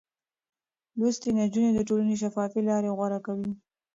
لوستې 0.99 1.29
نجونې 1.37 1.71
د 1.75 1.79
ټولنې 1.87 2.15
شفافې 2.21 2.61
لارې 2.69 2.89
غوره 2.97 3.19
کوي. 3.25 3.51